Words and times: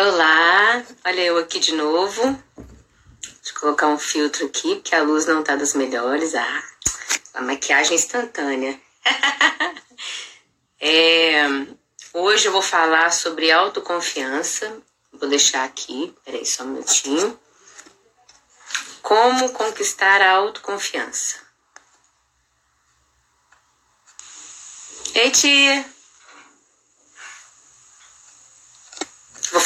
Olá, 0.00 0.84
olha 1.04 1.22
eu 1.22 1.38
aqui 1.38 1.58
de 1.58 1.72
novo. 1.72 2.22
Deixa 3.20 3.50
eu 3.52 3.60
colocar 3.60 3.88
um 3.88 3.98
filtro 3.98 4.46
aqui, 4.46 4.76
porque 4.76 4.94
a 4.94 5.02
luz 5.02 5.26
não 5.26 5.42
tá 5.42 5.56
das 5.56 5.74
melhores. 5.74 6.36
Ah, 6.36 6.64
a 7.34 7.42
maquiagem 7.42 7.96
instantânea. 7.96 8.80
é, 10.80 11.42
hoje 12.14 12.46
eu 12.46 12.52
vou 12.52 12.62
falar 12.62 13.10
sobre 13.10 13.50
autoconfiança. 13.50 14.80
Vou 15.12 15.28
deixar 15.28 15.64
aqui, 15.64 16.14
peraí 16.24 16.46
só 16.46 16.62
um 16.62 16.74
minutinho. 16.74 17.36
Como 19.02 19.52
conquistar 19.52 20.22
a 20.22 20.30
autoconfiança. 20.30 21.38
Ei, 25.12 25.32
tia! 25.32 25.97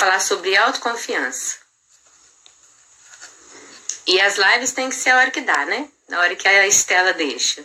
Falar 0.03 0.19
sobre 0.19 0.57
autoconfiança. 0.57 1.59
E 4.05 4.21
as 4.21 4.37
lives 4.37 4.73
tem 4.73 4.89
que 4.89 4.97
ser 4.97 5.11
a 5.11 5.19
hora 5.19 5.31
que 5.31 5.43
dá, 5.43 5.65
né? 5.65 5.89
Na 6.09 6.19
hora 6.19 6.35
que 6.35 6.49
a 6.49 6.67
Estela 6.67 7.13
deixa. 7.13 7.65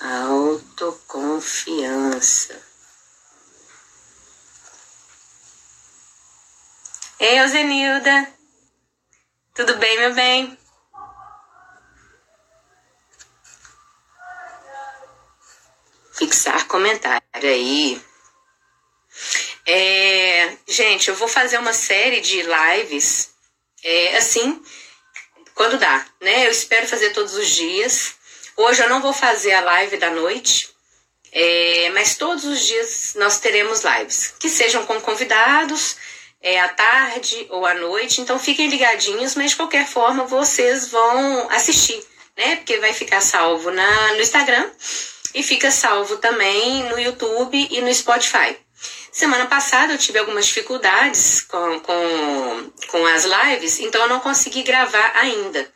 Autoconfiança. 0.00 2.58
Ei, 7.20 7.38
Euzenilda. 7.40 8.32
Tudo 9.52 9.76
bem, 9.76 9.98
meu 9.98 10.14
bem? 10.14 10.58
Fixar 16.16 16.66
comentário 16.66 17.22
aí. 17.42 18.00
É, 19.66 20.56
gente, 20.66 21.08
eu 21.08 21.14
vou 21.14 21.28
fazer 21.28 21.58
uma 21.58 21.72
série 21.72 22.20
de 22.20 22.42
lives 22.42 23.30
é, 23.82 24.16
assim, 24.16 24.62
quando 25.54 25.78
dá, 25.78 26.04
né? 26.20 26.46
Eu 26.46 26.50
espero 26.50 26.86
fazer 26.86 27.10
todos 27.10 27.34
os 27.34 27.48
dias. 27.48 28.14
Hoje 28.56 28.82
eu 28.82 28.88
não 28.88 29.00
vou 29.00 29.12
fazer 29.12 29.52
a 29.52 29.60
live 29.60 29.96
da 29.96 30.10
noite, 30.10 30.70
é, 31.32 31.90
mas 31.94 32.16
todos 32.16 32.44
os 32.44 32.60
dias 32.64 33.14
nós 33.16 33.38
teremos 33.40 33.82
lives, 33.82 34.34
que 34.38 34.48
sejam 34.48 34.86
com 34.86 35.00
convidados, 35.00 35.96
é, 36.40 36.60
à 36.60 36.68
tarde 36.68 37.46
ou 37.50 37.64
à 37.66 37.74
noite. 37.74 38.20
Então 38.20 38.38
fiquem 38.38 38.68
ligadinhos, 38.68 39.34
mas 39.34 39.50
de 39.50 39.56
qualquer 39.56 39.86
forma 39.86 40.24
vocês 40.24 40.88
vão 40.88 41.50
assistir, 41.50 42.04
né? 42.36 42.56
Porque 42.56 42.78
vai 42.78 42.92
ficar 42.92 43.20
salvo 43.20 43.70
na, 43.70 44.12
no 44.12 44.20
Instagram 44.20 44.70
e 45.34 45.42
fica 45.42 45.70
salvo 45.70 46.16
também 46.18 46.84
no 46.84 46.98
YouTube 46.98 47.68
e 47.70 47.80
no 47.80 47.92
Spotify. 47.92 48.56
Semana 49.10 49.46
passada 49.46 49.92
eu 49.92 49.98
tive 49.98 50.18
algumas 50.18 50.46
dificuldades 50.46 51.40
com, 51.42 51.80
com, 51.80 52.72
com 52.88 53.06
as 53.06 53.24
lives, 53.24 53.78
então 53.80 54.02
eu 54.02 54.08
não 54.08 54.20
consegui 54.20 54.62
gravar 54.62 55.12
ainda. 55.14 55.72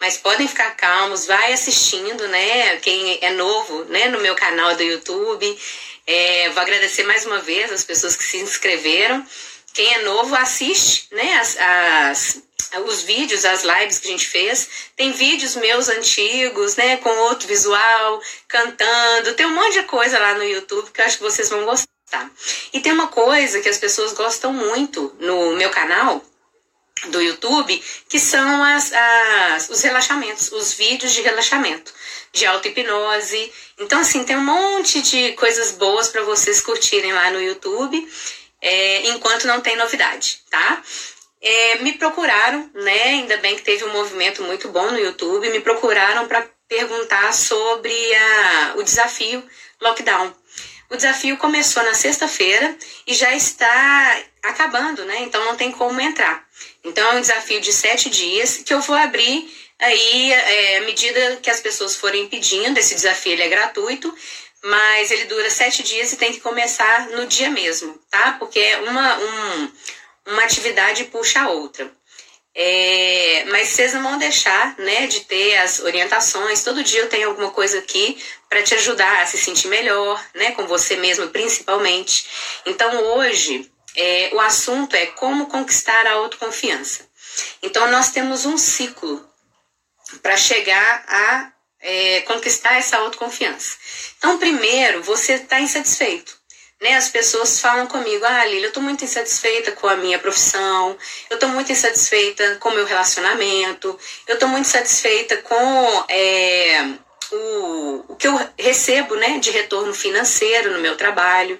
Mas 0.00 0.16
podem 0.16 0.48
ficar 0.48 0.72
calmos, 0.72 1.26
vai 1.26 1.52
assistindo, 1.52 2.26
né? 2.28 2.76
Quem 2.78 3.18
é 3.22 3.30
novo, 3.30 3.84
né? 3.84 4.08
No 4.08 4.20
meu 4.20 4.34
canal 4.34 4.74
do 4.74 4.82
YouTube. 4.82 5.58
É, 6.06 6.50
vou 6.50 6.60
agradecer 6.60 7.04
mais 7.04 7.24
uma 7.24 7.38
vez 7.38 7.70
as 7.70 7.84
pessoas 7.84 8.16
que 8.16 8.24
se 8.24 8.38
inscreveram. 8.38 9.24
Quem 9.72 9.94
é 9.94 10.02
novo, 10.02 10.34
assiste, 10.34 11.06
né? 11.12 11.34
As, 11.36 11.56
as 11.56 12.42
os 12.80 13.02
vídeos, 13.02 13.44
as 13.44 13.62
lives 13.62 13.98
que 13.98 14.08
a 14.08 14.10
gente 14.10 14.26
fez. 14.26 14.68
Tem 14.96 15.12
vídeos 15.12 15.56
meus 15.56 15.88
antigos, 15.88 16.76
né, 16.76 16.96
com 16.98 17.10
outro 17.10 17.46
visual, 17.46 18.20
cantando. 18.48 19.34
Tem 19.34 19.46
um 19.46 19.54
monte 19.54 19.80
de 19.80 19.82
coisa 19.84 20.18
lá 20.18 20.34
no 20.34 20.44
YouTube 20.44 20.90
que 20.90 21.00
eu 21.00 21.04
acho 21.04 21.18
que 21.18 21.22
vocês 21.22 21.48
vão 21.48 21.64
gostar. 21.64 22.30
E 22.72 22.80
tem 22.80 22.92
uma 22.92 23.08
coisa 23.08 23.60
que 23.60 23.68
as 23.68 23.78
pessoas 23.78 24.12
gostam 24.12 24.52
muito 24.52 25.14
no 25.18 25.56
meu 25.56 25.70
canal 25.70 26.22
do 27.08 27.20
YouTube, 27.20 27.82
que 28.08 28.18
são 28.18 28.62
as, 28.62 28.92
as, 28.92 29.68
os 29.70 29.80
relaxamentos, 29.80 30.52
os 30.52 30.72
vídeos 30.74 31.12
de 31.12 31.22
relaxamento, 31.22 31.92
de 32.32 32.46
auto-hipnose. 32.46 33.52
Então, 33.78 34.00
assim, 34.00 34.24
tem 34.24 34.36
um 34.36 34.44
monte 34.44 35.02
de 35.02 35.32
coisas 35.32 35.72
boas 35.72 36.08
para 36.08 36.22
vocês 36.22 36.60
curtirem 36.60 37.12
lá 37.12 37.30
no 37.30 37.42
YouTube, 37.42 38.08
é, 38.60 39.08
enquanto 39.08 39.46
não 39.46 39.60
tem 39.60 39.76
novidade, 39.76 40.40
tá? 40.48 40.82
É, 41.42 41.76
me 41.80 41.92
procuraram, 41.94 42.70
né? 42.72 43.02
Ainda 43.04 43.36
bem 43.38 43.56
que 43.56 43.62
teve 43.62 43.84
um 43.84 43.92
movimento 43.92 44.42
muito 44.44 44.68
bom 44.68 44.90
no 44.90 44.98
YouTube, 44.98 45.50
me 45.50 45.60
procuraram 45.60 46.28
para 46.28 46.48
perguntar 46.68 47.34
sobre 47.34 47.92
a, 48.14 48.74
o 48.76 48.82
desafio 48.82 49.42
lockdown. 49.80 50.32
O 50.88 50.96
desafio 50.96 51.36
começou 51.38 51.82
na 51.82 51.94
sexta-feira 51.94 52.76
e 53.06 53.14
já 53.14 53.34
está 53.34 54.22
acabando, 54.42 55.04
né? 55.04 55.20
Então 55.22 55.44
não 55.44 55.56
tem 55.56 55.72
como 55.72 56.00
entrar. 56.00 56.46
Então 56.84 57.12
é 57.12 57.16
um 57.16 57.20
desafio 57.20 57.60
de 57.60 57.72
sete 57.72 58.08
dias 58.08 58.58
que 58.58 58.72
eu 58.72 58.80
vou 58.80 58.94
abrir 58.94 59.50
aí 59.78 60.32
é, 60.32 60.78
à 60.78 60.80
medida 60.82 61.38
que 61.42 61.50
as 61.50 61.60
pessoas 61.60 61.96
forem 61.96 62.28
pedindo. 62.28 62.78
Esse 62.78 62.94
desafio 62.94 63.32
ele 63.32 63.42
é 63.42 63.48
gratuito, 63.48 64.14
mas 64.62 65.10
ele 65.10 65.24
dura 65.24 65.50
sete 65.50 65.82
dias 65.82 66.12
e 66.12 66.16
tem 66.16 66.32
que 66.32 66.40
começar 66.40 67.08
no 67.08 67.26
dia 67.26 67.50
mesmo, 67.50 67.98
tá? 68.10 68.36
Porque 68.38 68.60
é 68.60 68.78
uma, 68.80 69.18
um, 69.18 69.72
uma 70.26 70.44
atividade 70.44 71.04
puxa 71.04 71.40
a 71.40 71.50
outra. 71.50 71.90
É, 72.54 73.44
mas 73.48 73.68
vocês 73.68 73.94
não 73.94 74.02
vão 74.02 74.18
deixar 74.18 74.76
né, 74.78 75.06
de 75.06 75.20
ter 75.20 75.56
as 75.58 75.80
orientações. 75.80 76.62
Todo 76.62 76.84
dia 76.84 77.00
eu 77.00 77.08
tenho 77.08 77.28
alguma 77.28 77.50
coisa 77.50 77.78
aqui 77.78 78.22
para 78.48 78.62
te 78.62 78.74
ajudar 78.74 79.22
a 79.22 79.26
se 79.26 79.38
sentir 79.38 79.68
melhor, 79.68 80.22
né, 80.34 80.52
com 80.52 80.66
você 80.66 80.96
mesmo 80.96 81.28
principalmente. 81.28 82.26
Então 82.66 83.14
hoje 83.14 83.70
é, 83.96 84.30
o 84.34 84.40
assunto 84.40 84.94
é 84.94 85.06
como 85.06 85.46
conquistar 85.46 86.06
a 86.06 86.12
autoconfiança. 86.12 87.08
Então 87.62 87.90
nós 87.90 88.10
temos 88.10 88.44
um 88.44 88.58
ciclo 88.58 89.26
para 90.22 90.36
chegar 90.36 91.04
a 91.08 91.52
é, 91.80 92.20
conquistar 92.22 92.74
essa 92.74 92.98
autoconfiança. 92.98 93.76
Então 94.18 94.38
primeiro 94.38 95.02
você 95.02 95.34
está 95.34 95.58
insatisfeito. 95.58 96.41
Né, 96.82 96.96
as 96.96 97.08
pessoas 97.08 97.60
falam 97.60 97.86
comigo, 97.86 98.24
ah, 98.24 98.44
Lili, 98.44 98.64
eu 98.64 98.68
estou 98.68 98.82
muito 98.82 99.04
insatisfeita 99.04 99.70
com 99.70 99.86
a 99.86 99.94
minha 99.94 100.18
profissão, 100.18 100.98
eu 101.30 101.36
estou 101.36 101.48
muito 101.48 101.70
insatisfeita 101.70 102.56
com 102.56 102.70
o 102.70 102.74
meu 102.74 102.84
relacionamento, 102.84 103.96
eu 104.26 104.34
estou 104.34 104.48
muito 104.48 104.66
insatisfeita 104.66 105.36
com 105.36 106.04
é, 106.08 106.84
o, 107.30 108.04
o 108.08 108.16
que 108.16 108.26
eu 108.26 108.36
recebo 108.58 109.14
né, 109.14 109.38
de 109.38 109.52
retorno 109.52 109.94
financeiro 109.94 110.72
no 110.72 110.80
meu 110.80 110.96
trabalho. 110.96 111.56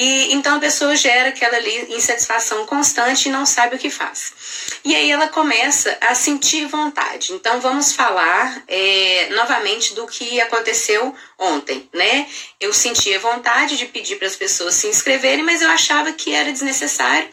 E 0.00 0.32
então 0.32 0.58
a 0.58 0.60
pessoa 0.60 0.94
gera 0.94 1.30
aquela 1.30 1.56
ali 1.56 1.92
insatisfação 1.92 2.64
constante 2.66 3.28
e 3.28 3.32
não 3.32 3.44
sabe 3.44 3.74
o 3.74 3.78
que 3.80 3.90
faz. 3.90 4.32
E 4.84 4.94
aí 4.94 5.10
ela 5.10 5.26
começa 5.26 5.98
a 6.00 6.14
sentir 6.14 6.66
vontade. 6.66 7.32
Então 7.32 7.60
vamos 7.60 7.92
falar 7.92 8.62
é, 8.68 9.28
novamente 9.30 9.96
do 9.96 10.06
que 10.06 10.40
aconteceu 10.40 11.12
ontem, 11.36 11.90
né? 11.92 12.28
Eu 12.60 12.72
sentia 12.72 13.18
vontade 13.18 13.76
de 13.76 13.86
pedir 13.86 14.18
para 14.18 14.28
as 14.28 14.36
pessoas 14.36 14.74
se 14.74 14.86
inscreverem, 14.86 15.42
mas 15.44 15.62
eu 15.62 15.70
achava 15.70 16.12
que 16.12 16.32
era 16.32 16.52
desnecessário 16.52 17.28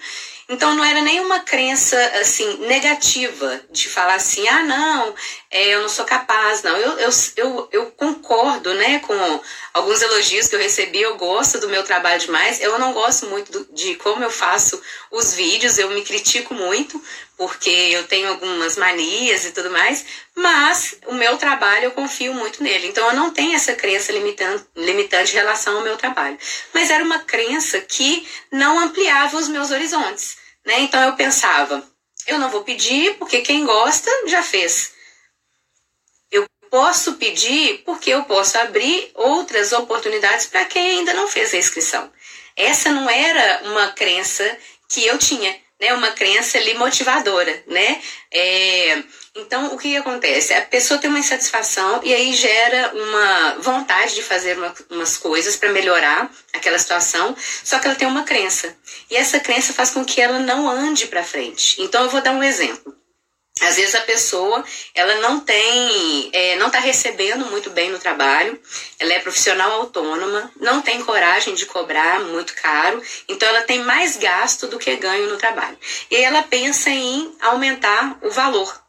então 0.47 0.75
não 0.75 0.83
era 0.83 1.01
nenhuma 1.01 1.39
crença 1.39 1.97
assim 2.22 2.57
negativa 2.67 3.61
de 3.72 3.89
falar 3.89 4.16
assim, 4.16 4.47
ah 4.47 4.63
não, 4.63 5.16
é, 5.50 5.69
eu 5.69 5.81
não 5.81 5.89
sou 5.89 6.06
capaz, 6.06 6.61
não. 6.61 6.75
Eu, 6.78 7.00
eu, 7.00 7.09
eu, 7.38 7.69
eu 7.72 7.85
concordo, 7.91 8.73
né, 8.73 9.00
com 9.00 9.41
alguns 9.73 10.01
elogios 10.01 10.47
que 10.47 10.55
eu 10.55 10.59
recebi, 10.59 11.01
eu 11.01 11.16
gosto 11.17 11.59
do 11.59 11.69
meu 11.69 11.81
trabalho 11.81 12.19
demais. 12.19 12.61
Eu 12.61 12.78
não 12.78 12.94
gosto 12.94 13.25
muito 13.28 13.51
do, 13.51 13.73
de 13.73 13.95
como 13.95 14.23
eu 14.23 14.29
faço 14.29 14.79
os 15.09 15.34
vídeos, 15.34 15.79
eu 15.79 15.89
me 15.89 16.03
critico 16.03 16.53
muito, 16.53 17.01
porque 17.38 17.69
eu 17.69 18.05
tenho 18.05 18.29
algumas 18.29 18.78
manias 18.78 19.45
e 19.45 19.51
tudo 19.51 19.72
mais, 19.72 20.05
mas 20.35 20.97
o 21.08 21.14
meu 21.14 21.37
trabalho 21.37 21.85
eu 21.85 21.91
confio 21.91 22.34
muito 22.34 22.61
nele. 22.61 22.87
Então 22.87 23.08
eu 23.08 23.16
não 23.16 23.31
tenho 23.31 23.55
essa 23.55 23.73
crença 23.73 24.11
limitante, 24.11 24.66
limitante 24.75 25.31
em 25.31 25.35
relação 25.35 25.78
ao 25.78 25.84
meu 25.84 25.97
trabalho. 25.97 26.37
Mas 26.73 26.90
era 26.90 27.03
uma 27.03 27.19
crença 27.19 27.79
que 27.79 28.28
não 28.52 28.78
ampliava 28.79 29.37
os 29.37 29.47
meus 29.47 29.72
horizontes. 29.72 30.34
Né? 30.66 30.79
Então 30.82 31.02
eu 31.02 31.16
pensava, 31.16 31.84
eu 32.28 32.40
não 32.40 32.50
vou 32.50 32.64
pedir 32.64 33.16
porque 33.17 33.41
quem 33.41 33.66
gosta 33.66 34.09
já 34.28 34.41
fez. 34.41 34.94
Eu 36.32 36.47
posso 36.70 37.14
pedir 37.14 37.84
porque 37.85 38.09
eu 38.09 38.23
posso 38.23 38.58
abrir 38.58 39.12
outras 39.14 39.72
oportunidades 39.72 40.47
para 40.47 40.66
quem 40.66 41.00
ainda 41.00 41.14
não 41.14 41.28
fez 41.28 41.53
a 41.53 41.58
inscrição. 41.58 42.12
Essa 42.56 42.90
não 42.90 43.09
era 43.09 43.70
uma 43.70 43.91
crença 43.91 44.58
que 44.90 45.06
eu 45.06 45.17
tinha 45.17 45.56
né, 45.79 45.94
uma 45.94 46.12
crença 46.12 46.58
ali 46.58 46.73
motivadora, 46.76 47.64
né? 47.67 48.02
É, 48.32 49.03
então, 49.35 49.73
o 49.73 49.78
que 49.78 49.97
acontece? 49.97 50.53
A 50.53 50.61
pessoa 50.61 50.97
tem 50.97 51.09
uma 51.09 51.20
insatisfação 51.20 51.99
e 52.03 52.14
aí 52.14 52.34
gera 52.34 52.93
uma 52.93 53.55
vontade 53.59 54.16
de 54.16 54.23
fazer 54.23 54.58
uma, 54.58 54.73
umas 54.90 55.17
coisas 55.17 55.58
para 55.58 55.73
melhorar 55.73 56.32
aquela 56.53 56.79
situação, 56.79 57.35
só 57.64 57.78
que 57.78 57.87
ela 57.87 57.97
tem 57.97 58.08
uma 58.08 58.23
crença. 58.23 58.73
E 59.11 59.17
essa 59.17 59.37
crença 59.40 59.73
faz 59.73 59.90
com 59.90 60.05
que 60.05 60.22
ela 60.22 60.40
não 60.40 60.70
ande 60.70 61.08
para 61.08 61.22
frente. 61.22 61.82
Então, 61.82 62.03
eu 62.03 62.09
vou 62.09 62.22
dar 62.22 62.32
um 62.32 62.41
exemplo. 62.41 62.96
Às 63.61 63.78
vezes 63.78 63.96
a 63.96 64.02
pessoa 64.02 64.64
ela 64.93 65.16
não 65.16 65.40
tem, 65.40 66.29
é, 66.34 66.58
não 66.58 66.67
está 66.67 66.79
recebendo 66.79 67.46
muito 67.46 67.70
bem 67.70 67.90
no 67.90 67.97
trabalho, 67.97 68.59
ela 68.99 69.14
é 69.14 69.20
profissional 69.20 69.72
autônoma, 69.72 70.52
não 70.59 70.81
tem 70.81 71.02
coragem 71.03 71.55
de 71.55 71.66
cobrar 71.66 72.20
muito 72.20 72.53
caro, 72.53 73.02
então 73.29 73.47
ela 73.47 73.61
tem 73.61 73.79
mais 73.79 74.17
gasto 74.17 74.67
do 74.67 74.78
que 74.78 74.93
ganho 74.97 75.29
no 75.29 75.38
trabalho. 75.38 75.78
E 76.11 76.17
aí 76.17 76.23
ela 76.23 76.43
pensa 76.43 76.90
em 76.90 77.34
aumentar 77.41 78.17
o 78.22 78.29
valor. 78.29 78.84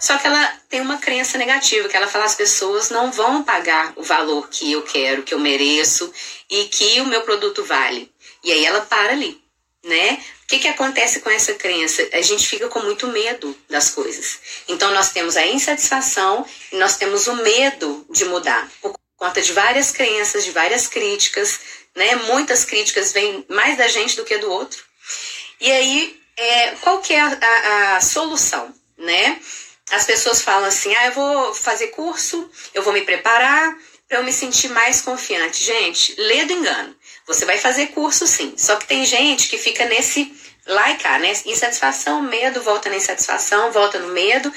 Só 0.00 0.16
que 0.18 0.26
ela 0.26 0.58
tem 0.68 0.80
uma 0.80 0.98
crença 0.98 1.36
negativa, 1.36 1.88
que 1.88 1.96
ela 1.96 2.06
fala 2.06 2.24
as 2.24 2.34
pessoas 2.34 2.90
não 2.90 3.10
vão 3.10 3.42
pagar 3.42 3.92
o 3.96 4.02
valor 4.02 4.48
que 4.48 4.70
eu 4.72 4.82
quero, 4.82 5.22
que 5.22 5.34
eu 5.34 5.38
mereço 5.38 6.12
e 6.50 6.64
que 6.66 7.00
o 7.00 7.06
meu 7.06 7.22
produto 7.22 7.64
vale. 7.64 8.12
E 8.42 8.52
aí 8.52 8.64
ela 8.64 8.82
para 8.82 9.12
ali 9.12 9.44
né? 9.84 10.18
O 10.44 10.46
que, 10.46 10.58
que 10.58 10.68
acontece 10.68 11.20
com 11.20 11.30
essa 11.30 11.54
crença? 11.54 12.06
A 12.12 12.22
gente 12.22 12.46
fica 12.46 12.68
com 12.68 12.80
muito 12.80 13.06
medo 13.08 13.56
das 13.68 13.90
coisas. 13.90 14.38
Então, 14.68 14.92
nós 14.92 15.10
temos 15.10 15.36
a 15.36 15.46
insatisfação 15.46 16.44
e 16.72 16.76
nós 16.76 16.96
temos 16.96 17.26
o 17.26 17.36
medo 17.36 18.06
de 18.10 18.24
mudar, 18.24 18.68
por 18.80 18.94
conta 19.16 19.40
de 19.40 19.52
várias 19.52 19.90
crenças, 19.90 20.44
de 20.44 20.50
várias 20.50 20.86
críticas, 20.86 21.60
né? 21.94 22.16
Muitas 22.16 22.64
críticas 22.64 23.12
vêm 23.12 23.44
mais 23.48 23.78
da 23.78 23.88
gente 23.88 24.16
do 24.16 24.24
que 24.24 24.38
do 24.38 24.50
outro. 24.50 24.82
E 25.60 25.70
aí, 25.70 26.20
é, 26.36 26.70
qual 26.80 27.00
que 27.00 27.12
é 27.12 27.20
a, 27.20 27.38
a, 27.40 27.96
a 27.96 28.00
solução, 28.00 28.74
né? 29.04 29.40
As 29.92 30.04
pessoas 30.04 30.40
falam 30.40 30.66
assim, 30.66 30.94
ah, 30.96 31.06
eu 31.06 31.12
vou 31.12 31.54
fazer 31.54 31.88
curso, 31.88 32.50
eu 32.72 32.82
vou 32.82 32.92
me 32.92 33.02
preparar 33.02 33.76
para 34.08 34.18
eu 34.18 34.24
me 34.24 34.32
sentir 34.32 34.68
mais 34.68 35.00
confiante. 35.00 35.62
Gente, 35.62 36.14
lê 36.18 36.44
do 36.44 36.52
engano. 36.52 36.96
Você 37.26 37.44
vai 37.44 37.58
fazer 37.58 37.88
curso 37.88 38.26
sim. 38.26 38.54
Só 38.56 38.76
que 38.76 38.86
tem 38.86 39.04
gente 39.04 39.48
que 39.48 39.58
fica 39.58 39.84
nesse 39.86 40.32
lá 40.66 40.90
e 40.90 40.96
cá, 40.96 41.18
né? 41.18 41.32
Insatisfação, 41.46 42.22
medo, 42.22 42.62
volta 42.62 42.88
na 42.88 42.96
insatisfação, 42.96 43.72
volta 43.72 43.98
no 43.98 44.08
medo. 44.08 44.52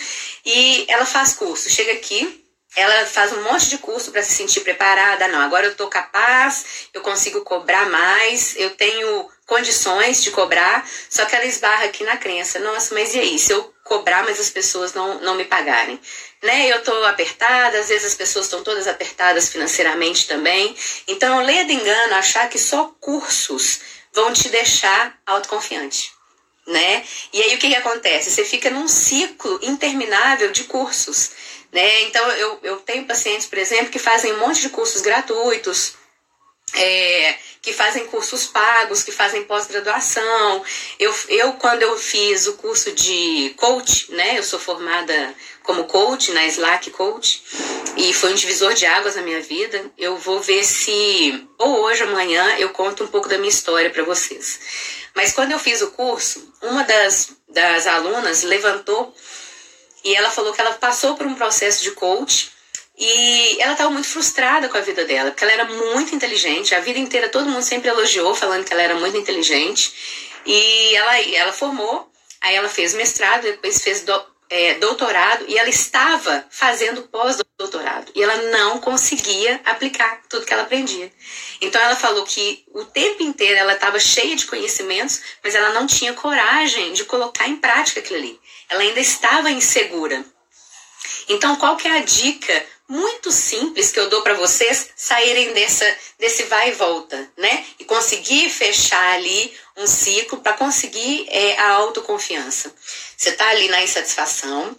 E 0.46 0.86
ela 0.88 1.06
faz 1.06 1.34
curso. 1.34 1.70
Chega 1.70 1.94
aqui, 1.94 2.44
ela 2.76 3.06
faz 3.06 3.32
um 3.34 3.42
monte 3.44 3.70
de 3.70 3.78
curso 3.78 4.12
para 4.12 4.24
se 4.24 4.34
sentir 4.34 4.62
preparada. 4.62 5.28
Não, 5.28 5.42
agora 5.42 5.66
eu 5.66 5.76
tô 5.76 5.88
capaz, 5.88 6.90
eu 6.94 7.02
consigo 7.02 7.42
cobrar 7.42 7.90
mais, 7.90 8.56
eu 8.58 8.72
tenho 8.72 9.30
condições 9.48 10.22
de 10.22 10.30
cobrar. 10.30 10.88
Só 11.10 11.26
que 11.26 11.36
ela 11.36 11.46
esbarra 11.46 11.86
aqui 11.86 12.04
na 12.04 12.18
crença. 12.18 12.60
Nossa, 12.60 12.94
mas 12.94 13.16
e 13.16 13.20
aí? 13.20 13.40
Se 13.40 13.52
eu 13.52 13.74
cobrar, 13.84 14.24
mas 14.24 14.40
as 14.40 14.52
pessoas 14.52 14.94
não, 14.94 15.20
não 15.22 15.34
me 15.34 15.46
pagarem? 15.46 16.00
né? 16.42 16.72
Eu 16.72 16.80
estou 16.80 17.06
apertada, 17.06 17.80
às 17.80 17.90
vezes 17.90 18.08
as 18.08 18.16
pessoas 18.16 18.46
estão 18.46 18.64
todas 18.64 18.88
apertadas 18.88 19.50
financeiramente 19.50 20.28
também. 20.28 20.76
Então, 21.08 21.42
leia 21.42 21.66
de 21.66 21.74
engano 21.74 22.16
achar 22.16 22.50
que 22.50 22.60
só 22.60 22.94
cursos 23.00 23.80
vão 24.14 24.32
te 24.34 24.50
deixar 24.50 25.18
autoconfiante, 25.26 26.12
né? 26.66 27.04
E 27.34 27.42
aí 27.42 27.56
o 27.56 27.60
que, 27.60 27.70
que 27.70 27.76
acontece? 27.76 28.32
Você 28.32 28.44
fica 28.44 28.70
num 28.70 28.88
ciclo 28.88 29.60
interminável 29.62 30.52
de 30.52 30.66
cursos, 30.66 31.32
né? 31.72 32.02
Então, 32.04 32.28
eu, 32.32 32.60
eu 32.64 32.78
tenho 32.78 33.06
pacientes, 33.06 33.48
por 33.48 33.58
exemplo, 33.58 33.90
que 33.90 34.00
fazem 34.00 34.34
um 34.34 34.40
monte 34.40 34.62
de 34.62 34.70
cursos 34.70 35.02
gratuitos, 35.02 35.96
é, 36.74 37.36
que 37.62 37.74
fazem 37.74 38.08
cursos 38.08 38.48
pagos, 38.48 39.04
que 39.04 39.12
fazem 39.12 39.44
pós-graduação. 39.44 40.64
Eu, 41.00 41.14
eu, 41.30 41.54
quando 41.54 41.82
eu 41.82 41.98
fiz 41.98 42.48
o 42.48 42.54
curso 42.54 42.92
de 42.92 43.54
coach, 43.58 44.12
né, 44.12 44.38
eu 44.38 44.44
sou 44.44 44.60
formada 44.60 45.36
como 45.64 45.84
coach 45.86 46.32
na 46.32 46.46
Slack 46.46 46.92
Coach 46.92 47.44
e 47.98 48.14
foi 48.14 48.32
um 48.32 48.36
divisor 48.36 48.74
de 48.74 48.86
águas 48.86 49.16
na 49.16 49.22
minha 49.22 49.42
vida. 49.42 49.92
Eu 49.98 50.18
vou 50.18 50.40
ver 50.40 50.64
se, 50.64 51.46
ou 51.58 51.82
hoje 51.82 52.04
amanhã, 52.04 52.56
eu 52.58 52.70
conto 52.70 53.04
um 53.04 53.08
pouco 53.08 53.28
da 53.28 53.38
minha 53.38 53.50
história 53.50 53.90
para 53.90 54.04
vocês. 54.04 54.60
Mas 55.14 55.34
quando 55.34 55.52
eu 55.52 55.60
fiz 55.60 55.82
o 55.82 55.92
curso, 55.92 56.54
uma 56.62 56.84
das, 56.84 57.32
das 57.50 57.88
alunas 57.88 58.44
levantou 58.44 59.14
e 60.04 60.16
ela 60.16 60.30
falou 60.30 60.54
que 60.54 60.62
ela 60.62 60.74
passou 60.76 61.16
por 61.16 61.28
um 61.28 61.36
processo 61.36 61.84
de 61.84 61.92
coach 61.92 62.52
e 62.98 63.62
ela 63.62 63.74
estava 63.74 63.92
muito 63.92 64.08
frustrada 64.08 64.68
com 64.68 64.78
a 64.78 64.82
vida 64.82 65.06
dela, 65.06 65.30
porque 65.30 65.44
ela 65.44 65.54
era 65.54 65.66
muito 65.66 66.16
inteligente. 66.16 66.74
A 66.74 66.80
vida 66.80 66.98
inteira 66.98 67.30
todo 67.30 67.50
mundo 67.50 67.62
sempre 67.62 67.90
elogiou, 67.90 68.34
falando 68.34 68.66
que 68.66 68.74
ela 68.74 68.82
era 68.82 68.96
muito 68.96 69.16
inteligente. 69.16 69.94
E 70.44 70.96
ela, 70.96 71.22
ela 71.22 71.54
formou, 71.54 72.12
aí 72.42 72.56
ela 72.56 72.68
fez 72.68 72.96
mestrado, 72.96 73.44
depois 73.44 73.84
fez 73.84 74.02
do, 74.02 74.26
é, 74.50 74.76
doutorado, 74.76 75.46
e 75.48 75.60
ela 75.60 75.70
estava 75.70 76.44
fazendo 76.50 77.04
pós-doutorado. 77.04 78.12
E 78.16 78.24
ela 78.24 78.36
não 78.50 78.80
conseguia 78.80 79.62
aplicar 79.64 80.24
tudo 80.28 80.46
que 80.46 80.54
ela 80.54 80.64
aprendia. 80.64 81.12
Então 81.62 81.80
ela 81.80 81.96
falou 81.96 82.24
que 82.24 82.66
o 82.74 82.84
tempo 82.84 83.22
inteiro 83.22 83.60
ela 83.60 83.74
estava 83.74 84.00
cheia 84.00 84.36
de 84.36 84.48
conhecimentos, 84.48 85.22
mas 85.44 85.54
ela 85.54 85.70
não 85.70 85.86
tinha 85.86 86.14
coragem 86.14 86.94
de 86.94 87.06
colocar 87.06 87.48
em 87.48 87.58
prática 87.58 88.00
aquilo 88.00 88.18
ali. 88.18 88.40
Ela 88.70 88.82
ainda 88.82 89.00
estava 89.00 89.52
insegura. 89.52 90.26
Então, 91.30 91.58
qual 91.58 91.76
que 91.76 91.88
é 91.88 91.98
a 91.98 92.04
dica 92.04 92.66
muito 92.88 93.32
simples 93.32 93.92
que 93.92 94.00
eu 94.00 94.10
dou 94.10 94.22
para 94.22 94.36
vocês 94.36 94.90
saírem 94.96 95.54
dessa, 95.54 95.86
desse 96.18 96.44
vai 96.44 96.70
e 96.70 96.74
volta, 96.74 97.30
né? 97.36 97.66
E 97.80 97.84
conseguir 97.84 98.50
fechar 98.50 99.14
ali 99.14 99.54
um 99.76 99.86
ciclo 99.86 100.40
para 100.40 100.54
conseguir 100.54 101.28
é, 101.30 101.58
a 101.60 101.72
autoconfiança. 101.72 102.74
Você 103.16 103.30
está 103.30 103.50
ali 103.50 103.68
na 103.68 103.84
insatisfação, 103.84 104.76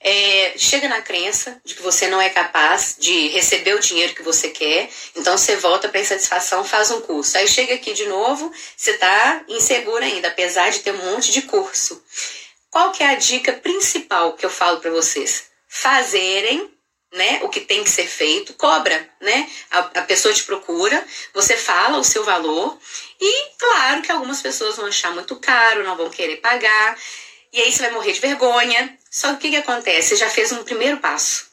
é, 0.00 0.54
chega 0.56 0.88
na 0.88 1.02
crença 1.02 1.60
de 1.64 1.74
que 1.74 1.82
você 1.82 2.06
não 2.06 2.20
é 2.20 2.28
capaz 2.28 2.96
de 2.98 3.28
receber 3.28 3.74
o 3.74 3.80
dinheiro 3.80 4.14
que 4.14 4.22
você 4.22 4.50
quer, 4.50 4.88
então 5.16 5.36
você 5.36 5.56
volta 5.56 5.88
para 5.88 5.98
a 5.98 6.02
insatisfação, 6.02 6.62
faz 6.64 6.90
um 6.90 7.00
curso. 7.00 7.36
Aí 7.36 7.48
chega 7.48 7.74
aqui 7.74 7.94
de 7.94 8.06
novo, 8.06 8.52
você 8.76 8.92
está 8.92 9.42
inseguro 9.48 10.04
ainda, 10.04 10.28
apesar 10.28 10.70
de 10.70 10.80
ter 10.80 10.92
um 10.92 11.12
monte 11.12 11.32
de 11.32 11.42
curso. 11.42 12.02
Qual 12.70 12.92
que 12.92 13.02
é 13.02 13.08
a 13.08 13.14
dica 13.14 13.54
principal 13.54 14.34
que 14.34 14.44
eu 14.44 14.50
falo 14.50 14.78
para 14.80 14.90
vocês? 14.90 15.46
Fazerem 15.66 16.77
né, 17.12 17.40
o 17.42 17.48
que 17.48 17.60
tem 17.60 17.82
que 17.82 17.90
ser 17.90 18.06
feito, 18.06 18.54
cobra, 18.54 19.08
né? 19.20 19.48
A, 19.70 19.78
a, 19.78 20.02
pessoa 20.02 20.34
te 20.34 20.42
procura, 20.42 21.02
você 21.32 21.56
fala 21.56 21.98
o 21.98 22.04
seu 22.04 22.22
valor 22.22 22.78
e 23.20 23.50
claro 23.58 24.02
que 24.02 24.12
algumas 24.12 24.42
pessoas 24.42 24.76
vão 24.76 24.86
achar 24.86 25.12
muito 25.12 25.36
caro, 25.36 25.84
não 25.84 25.96
vão 25.96 26.10
querer 26.10 26.36
pagar 26.36 26.98
e 27.52 27.60
aí 27.60 27.72
você 27.72 27.82
vai 27.82 27.92
morrer 27.92 28.12
de 28.12 28.20
vergonha. 28.20 28.98
Só 29.10 29.28
que 29.28 29.34
o 29.34 29.38
que, 29.38 29.50
que 29.50 29.56
acontece? 29.56 30.10
Você 30.10 30.16
já 30.16 30.28
fez 30.28 30.52
um 30.52 30.64
primeiro 30.64 30.98
passo. 30.98 31.46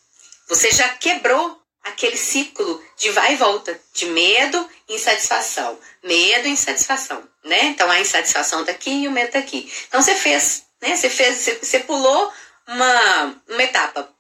Você 0.48 0.72
já 0.72 0.90
quebrou 0.90 1.60
aquele 1.84 2.18
ciclo 2.18 2.84
de 2.98 3.12
vai 3.12 3.34
e 3.34 3.38
volta, 3.38 3.80
de 3.94 4.08
medo 4.08 4.70
e 4.90 4.96
insatisfação, 4.96 5.80
medo 6.04 6.48
e 6.48 6.52
insatisfação, 6.52 7.24
né? 7.44 7.66
Então 7.66 7.90
a 7.90 8.00
insatisfação 8.00 8.66
tá 8.66 8.72
aqui 8.72 9.04
e 9.04 9.08
o 9.08 9.12
medo 9.12 9.32
tá 9.32 9.40
aqui. 9.40 9.72
Então 9.88 10.02
você 10.02 10.16
fez, 10.16 10.64
né? 10.82 10.96
Você 10.96 11.10
fez, 11.10 11.38
você, 11.38 11.56
você 11.56 11.80
pulou 11.80 12.34
uma, 12.68 13.42
uma 13.48 13.64
etapa 13.64 14.15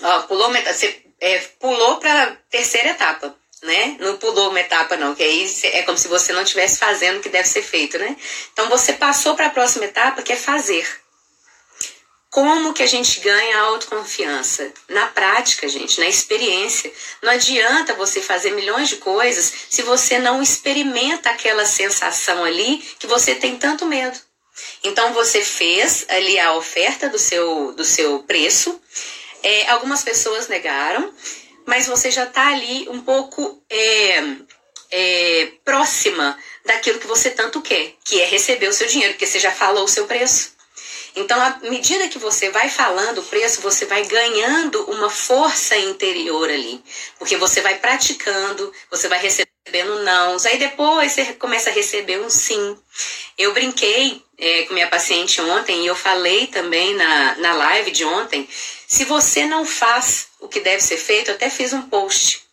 Ó, 0.00 0.22
pulou 0.22 0.50
você 0.50 1.02
é, 1.20 1.38
pulou 1.58 1.96
para 1.96 2.36
terceira 2.50 2.90
etapa, 2.90 3.34
né? 3.62 3.96
Não 4.00 4.16
pulou 4.18 4.50
uma 4.50 4.60
etapa 4.60 4.96
não, 4.96 5.14
que 5.14 5.22
aí 5.22 5.60
é 5.64 5.82
como 5.82 5.98
se 5.98 6.08
você 6.08 6.32
não 6.32 6.42
estivesse 6.42 6.78
fazendo 6.78 7.18
o 7.18 7.20
que 7.20 7.28
deve 7.28 7.48
ser 7.48 7.62
feito, 7.62 7.98
né? 7.98 8.16
Então 8.52 8.68
você 8.68 8.92
passou 8.92 9.34
para 9.34 9.46
a 9.46 9.50
próxima 9.50 9.84
etapa, 9.84 10.22
que 10.22 10.32
é 10.32 10.36
fazer. 10.36 10.86
Como 12.30 12.74
que 12.74 12.82
a 12.82 12.86
gente 12.86 13.20
ganha 13.20 13.58
autoconfiança? 13.62 14.70
Na 14.88 15.06
prática, 15.06 15.66
gente, 15.66 15.98
na 15.98 16.06
experiência. 16.06 16.92
Não 17.22 17.32
adianta 17.32 17.94
você 17.94 18.20
fazer 18.20 18.50
milhões 18.50 18.90
de 18.90 18.96
coisas 18.96 19.50
se 19.70 19.82
você 19.82 20.18
não 20.18 20.42
experimenta 20.42 21.30
aquela 21.30 21.64
sensação 21.64 22.44
ali 22.44 22.78
que 22.98 23.06
você 23.06 23.34
tem 23.34 23.56
tanto 23.56 23.86
medo. 23.86 24.18
Então 24.84 25.14
você 25.14 25.42
fez 25.42 26.04
ali 26.08 26.38
a 26.38 26.54
oferta 26.54 27.08
do 27.08 27.18
seu, 27.18 27.72
do 27.72 27.84
seu 27.84 28.22
preço 28.24 28.78
é, 29.42 29.68
algumas 29.70 30.02
pessoas 30.02 30.48
negaram, 30.48 31.12
mas 31.66 31.86
você 31.86 32.10
já 32.10 32.24
está 32.24 32.48
ali 32.48 32.88
um 32.88 33.00
pouco 33.00 33.62
é, 33.68 34.36
é, 34.90 35.52
próxima 35.64 36.38
daquilo 36.64 36.98
que 36.98 37.06
você 37.06 37.30
tanto 37.30 37.60
quer, 37.60 37.94
que 38.04 38.20
é 38.20 38.26
receber 38.26 38.68
o 38.68 38.72
seu 38.72 38.86
dinheiro, 38.86 39.14
porque 39.14 39.26
você 39.26 39.38
já 39.38 39.52
falou 39.52 39.84
o 39.84 39.88
seu 39.88 40.06
preço. 40.06 40.56
Então, 41.16 41.40
à 41.40 41.58
medida 41.62 42.08
que 42.08 42.18
você 42.18 42.50
vai 42.50 42.68
falando 42.68 43.18
o 43.18 43.24
preço, 43.24 43.60
você 43.60 43.84
vai 43.86 44.04
ganhando 44.04 44.84
uma 44.84 45.10
força 45.10 45.76
interior 45.76 46.48
ali. 46.48 46.82
Porque 47.18 47.36
você 47.36 47.60
vai 47.60 47.78
praticando, 47.78 48.72
você 48.90 49.08
vai 49.08 49.18
recebendo 49.18 49.47
nãos, 50.02 50.46
aí 50.46 50.58
depois 50.58 51.12
você 51.12 51.32
começa 51.34 51.70
a 51.70 51.72
receber 51.72 52.20
um 52.20 52.30
sim. 52.30 52.76
Eu 53.36 53.52
brinquei 53.52 54.22
é, 54.38 54.62
com 54.64 54.74
minha 54.74 54.88
paciente 54.88 55.40
ontem 55.40 55.82
e 55.82 55.86
eu 55.86 55.94
falei 55.94 56.46
também 56.46 56.94
na, 56.94 57.36
na 57.36 57.52
live 57.54 57.90
de 57.90 58.04
ontem. 58.04 58.48
Se 58.86 59.04
você 59.04 59.46
não 59.46 59.64
faz 59.64 60.28
o 60.40 60.48
que 60.48 60.60
deve 60.60 60.82
ser 60.82 60.96
feito, 60.96 61.30
eu 61.30 61.34
até 61.34 61.50
fiz 61.50 61.72
um 61.72 61.82
post 61.82 62.48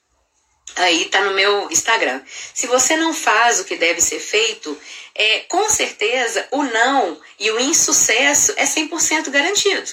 aí 0.75 1.05
tá 1.05 1.21
no 1.21 1.33
meu 1.33 1.69
Instagram. 1.71 2.21
Se 2.53 2.67
você 2.67 2.95
não 2.97 3.13
faz 3.13 3.59
o 3.59 3.65
que 3.65 3.75
deve 3.75 4.01
ser 4.01 4.19
feito, 4.19 4.77
é, 5.13 5.39
com 5.41 5.69
certeza 5.69 6.47
o 6.51 6.63
não 6.63 7.19
e 7.39 7.49
o 7.51 7.59
insucesso 7.59 8.53
é 8.57 8.65
100% 8.65 9.29
garantido. 9.29 9.89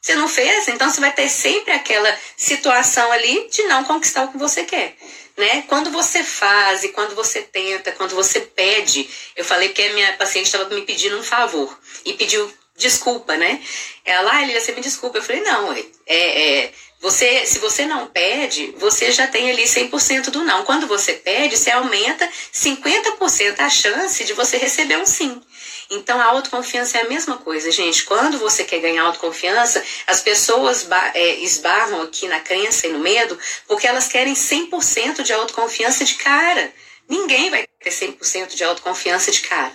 Você 0.00 0.14
não 0.14 0.28
fez, 0.28 0.68
então 0.68 0.88
você 0.88 1.00
vai 1.00 1.12
ter 1.12 1.28
sempre 1.28 1.72
aquela 1.72 2.16
situação 2.36 3.10
ali 3.12 3.48
de 3.50 3.64
não 3.64 3.84
conquistar 3.84 4.24
o 4.24 4.32
que 4.32 4.38
você 4.38 4.64
quer. 4.64 4.96
Né? 5.38 5.62
Quando 5.68 5.90
você 5.90 6.24
faz, 6.24 6.82
e 6.82 6.88
quando 6.88 7.14
você 7.14 7.42
tenta, 7.42 7.92
quando 7.92 8.14
você 8.14 8.40
pede, 8.40 9.08
eu 9.36 9.44
falei 9.44 9.68
que 9.68 9.80
a 9.80 9.92
minha 9.92 10.12
paciente 10.14 10.46
estava 10.46 10.68
me 10.68 10.82
pedindo 10.82 11.16
um 11.16 11.22
favor 11.22 11.78
e 12.04 12.12
pediu 12.14 12.52
desculpa, 12.76 13.36
né? 13.36 13.62
Ela, 14.04 14.32
ah, 14.32 14.44
Lilia, 14.44 14.60
você 14.60 14.72
me 14.72 14.80
desculpa. 14.80 15.18
Eu 15.18 15.22
falei, 15.22 15.42
não, 15.42 15.72
é, 15.72 15.84
é, 16.06 16.72
você, 17.00 17.46
se 17.46 17.60
você 17.60 17.86
não 17.86 18.08
pede, 18.08 18.74
você 18.76 19.12
já 19.12 19.26
tem 19.26 19.50
ali 19.50 19.64
100% 19.64 20.30
do 20.30 20.42
não. 20.42 20.64
Quando 20.64 20.86
você 20.86 21.12
pede, 21.14 21.56
você 21.56 21.70
aumenta 21.70 22.28
50% 22.52 23.60
a 23.60 23.70
chance 23.70 24.24
de 24.24 24.32
você 24.32 24.56
receber 24.56 24.98
um 24.98 25.06
sim. 25.06 25.40
Então, 25.90 26.20
a 26.20 26.24
autoconfiança 26.24 26.98
é 26.98 27.02
a 27.02 27.08
mesma 27.08 27.38
coisa, 27.38 27.70
gente. 27.70 28.04
Quando 28.04 28.38
você 28.38 28.64
quer 28.64 28.80
ganhar 28.80 29.04
autoconfiança, 29.04 29.82
as 30.06 30.20
pessoas 30.20 30.86
é, 31.14 31.36
esbarram 31.36 32.02
aqui 32.02 32.26
na 32.26 32.40
crença 32.40 32.86
e 32.86 32.92
no 32.92 32.98
medo 32.98 33.38
porque 33.66 33.86
elas 33.86 34.08
querem 34.08 34.34
100% 34.34 35.22
de 35.22 35.32
autoconfiança 35.32 36.04
de 36.04 36.14
cara. 36.14 36.72
Ninguém 37.08 37.48
vai 37.48 37.64
ter 37.80 37.90
100% 37.90 38.54
de 38.54 38.64
autoconfiança 38.64 39.30
de 39.30 39.40
cara. 39.40 39.72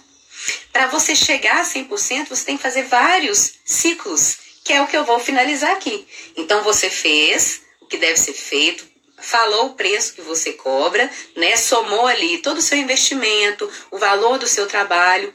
Para 0.71 0.87
você 0.87 1.15
chegar 1.15 1.61
a 1.61 1.65
100%, 1.65 2.27
você 2.27 2.45
tem 2.45 2.57
que 2.57 2.63
fazer 2.63 2.83
vários 2.83 3.53
ciclos, 3.65 4.37
que 4.63 4.73
é 4.73 4.81
o 4.81 4.87
que 4.87 4.97
eu 4.97 5.03
vou 5.03 5.19
finalizar 5.19 5.71
aqui. 5.71 6.07
Então 6.37 6.63
você 6.63 6.89
fez 6.89 7.61
o 7.81 7.85
que 7.85 7.97
deve 7.97 8.17
ser 8.17 8.33
feito, 8.33 8.87
falou 9.19 9.67
o 9.67 9.73
preço 9.73 10.13
que 10.13 10.21
você 10.21 10.53
cobra, 10.53 11.09
né? 11.35 11.55
Somou 11.57 12.07
ali 12.07 12.39
todo 12.39 12.57
o 12.57 12.61
seu 12.61 12.77
investimento, 12.77 13.69
o 13.91 13.97
valor 13.97 14.37
do 14.37 14.47
seu 14.47 14.67
trabalho. 14.67 15.33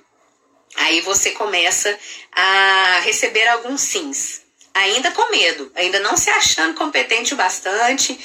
Aí 0.77 1.01
você 1.01 1.31
começa 1.33 1.99
a 2.33 3.01
receber 3.01 3.47
alguns 3.49 3.81
sims. 3.81 4.43
Ainda 4.75 5.11
com 5.11 5.31
medo, 5.31 5.73
ainda 5.75 5.99
não 6.01 6.17
se 6.17 6.31
achando 6.31 6.75
competente 6.75 7.35
o 7.35 7.37
bastante. 7.37 8.19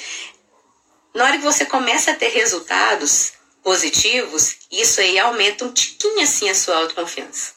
Na 1.12 1.24
hora 1.24 1.38
que 1.38 1.44
você 1.44 1.64
começa 1.64 2.12
a 2.12 2.14
ter 2.14 2.28
resultados, 2.28 3.32
positivos, 3.62 4.56
isso 4.70 5.00
aí 5.00 5.18
aumenta 5.18 5.64
um 5.64 5.72
tiquinho 5.72 6.20
assim 6.22 6.48
a 6.50 6.54
sua 6.54 6.76
autoconfiança. 6.76 7.54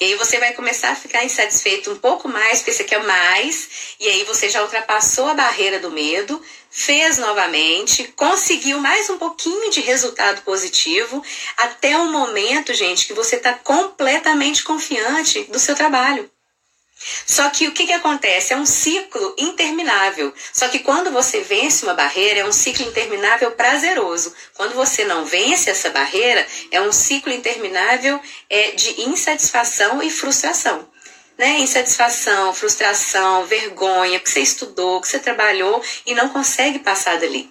E 0.00 0.04
aí 0.04 0.14
você 0.16 0.38
vai 0.38 0.52
começar 0.54 0.90
a 0.90 0.96
ficar 0.96 1.24
insatisfeito 1.24 1.92
um 1.92 1.98
pouco 1.98 2.28
mais, 2.28 2.58
porque 2.58 2.72
você 2.72 2.84
quer 2.84 3.02
mais, 3.04 3.96
e 4.00 4.08
aí 4.08 4.24
você 4.24 4.48
já 4.48 4.62
ultrapassou 4.62 5.28
a 5.28 5.34
barreira 5.34 5.78
do 5.78 5.90
medo, 5.90 6.42
fez 6.70 7.18
novamente, 7.18 8.08
conseguiu 8.16 8.80
mais 8.80 9.08
um 9.10 9.18
pouquinho 9.18 9.70
de 9.70 9.80
resultado 9.80 10.42
positivo, 10.42 11.22
até 11.56 11.96
o 11.98 12.10
momento, 12.10 12.74
gente, 12.74 13.06
que 13.06 13.12
você 13.12 13.36
está 13.36 13.54
completamente 13.54 14.64
confiante 14.64 15.44
do 15.44 15.58
seu 15.58 15.74
trabalho. 15.74 16.30
Só 17.26 17.48
que 17.48 17.66
o 17.66 17.72
que, 17.72 17.86
que 17.86 17.92
acontece? 17.92 18.52
É 18.52 18.56
um 18.56 18.66
ciclo 18.66 19.34
interminável. 19.38 20.32
Só 20.52 20.68
que 20.68 20.80
quando 20.80 21.10
você 21.10 21.40
vence 21.40 21.84
uma 21.84 21.94
barreira, 21.94 22.40
é 22.40 22.44
um 22.44 22.52
ciclo 22.52 22.86
interminável 22.86 23.52
prazeroso. 23.52 24.34
Quando 24.54 24.74
você 24.74 25.04
não 25.04 25.24
vence 25.24 25.70
essa 25.70 25.90
barreira, 25.90 26.46
é 26.70 26.80
um 26.80 26.92
ciclo 26.92 27.32
interminável 27.32 28.20
é, 28.48 28.72
de 28.72 29.02
insatisfação 29.02 30.02
e 30.02 30.10
frustração. 30.10 30.88
Né? 31.38 31.60
Insatisfação, 31.60 32.52
frustração, 32.52 33.46
vergonha, 33.46 34.20
que 34.20 34.28
você 34.28 34.40
estudou, 34.40 35.00
que 35.00 35.08
você 35.08 35.18
trabalhou 35.18 35.82
e 36.04 36.14
não 36.14 36.28
consegue 36.28 36.78
passar 36.80 37.18
dali. 37.18 37.50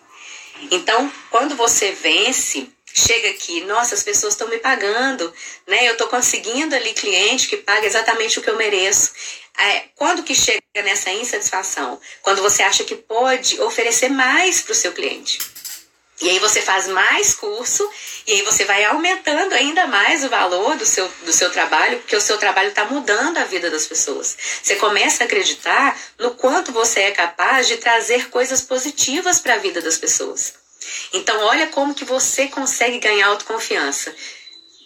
Então, 0.70 1.12
quando 1.32 1.56
você 1.56 1.92
vence, 1.92 2.70
chega 2.94 3.30
aqui, 3.30 3.62
nossa, 3.62 3.96
as 3.96 4.04
pessoas 4.04 4.34
estão 4.34 4.48
me 4.48 4.58
pagando, 4.58 5.34
né? 5.68 5.88
Eu 5.88 5.94
estou 5.94 6.08
conseguindo 6.08 6.76
ali 6.76 6.94
cliente 6.94 7.48
que 7.48 7.58
paga 7.58 7.86
exatamente 7.86 8.40
o 8.40 8.42
que 8.42 8.50
eu 8.50 8.58
mereço. 8.58 9.12
É, 9.58 9.86
quando 9.96 10.24
que 10.24 10.34
chega 10.36 10.62
nessa 10.84 11.12
insatisfação? 11.12 12.00
Quando 12.22 12.42
você 12.42 12.64
acha 12.64 12.84
que 12.84 12.96
pode 12.96 13.60
oferecer 13.62 14.10
mais 14.10 14.62
para 14.62 14.72
o 14.72 14.76
seu 14.76 14.92
cliente. 14.94 15.40
E 16.22 16.30
aí 16.30 16.40
você 16.40 16.62
faz 16.62 16.88
mais 16.88 17.34
curso 17.34 17.90
e 18.28 18.34
aí 18.34 18.42
você 18.42 18.66
vai 18.66 18.84
aumentando 18.84 19.54
ainda 19.54 19.88
mais 19.88 20.24
o 20.24 20.30
valor 20.30 20.76
do 20.76 20.86
seu, 20.86 21.08
do 21.24 21.32
seu 21.32 21.50
trabalho, 21.50 21.98
porque 22.00 22.16
o 22.16 22.22
seu 22.22 22.38
trabalho 22.38 22.70
está 22.70 22.84
mudando 22.86 23.38
a 23.38 23.46
vida 23.46 23.72
das 23.72 23.86
pessoas. 23.86 24.38
Você 24.62 24.76
começa 24.76 25.24
a 25.24 25.26
acreditar 25.26 25.98
no 26.18 26.32
quanto 26.32 26.74
você 26.74 27.02
é 27.02 27.12
capaz 27.12 27.70
de 27.70 27.78
trazer 27.78 28.30
coisas 28.30 28.62
positivas 28.62 29.40
para 29.40 29.54
a 29.54 29.60
vida 29.60 29.82
das 29.82 29.98
pessoas. 29.98 30.56
Então, 31.14 31.40
olha 31.46 31.68
como 31.68 31.94
que 31.94 32.06
você 32.06 32.48
consegue 32.48 33.00
ganhar 33.00 33.28
autoconfiança. 33.28 34.16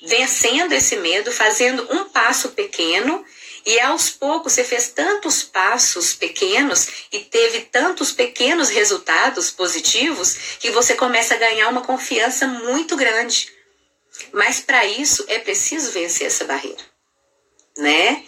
Vencendo 0.06 0.74
esse 0.74 0.98
medo, 0.98 1.32
fazendo 1.32 1.88
um 1.92 2.10
passo 2.10 2.50
pequeno 2.50 3.26
e 3.66 3.80
aos 3.80 4.10
poucos 4.10 4.54
você 4.54 4.64
fez 4.64 4.90
tantos 4.90 5.42
passos 5.42 6.14
pequenos 6.14 6.88
e 7.12 7.20
teve 7.20 7.62
tantos 7.62 8.12
pequenos 8.12 8.70
resultados 8.70 9.52
positivos 9.52 10.58
que 10.60 10.70
você 10.72 10.96
começa 10.96 11.36
a 11.36 11.38
ganhar 11.38 11.70
uma 11.70 11.82
confiança 11.82 12.46
muito 12.46 12.98
grande. 12.98 13.52
Mas 14.34 14.60
para 14.60 14.86
isso 14.86 15.24
é 15.30 15.40
preciso 15.40 15.92
vencer 15.92 16.28
essa 16.28 16.44
barreira, 16.44 16.84
né? 17.78 18.24